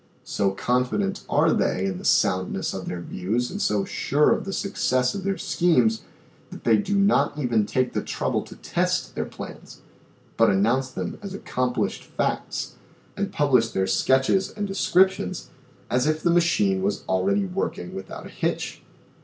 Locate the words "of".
2.73-2.87, 4.31-4.45, 5.13-5.23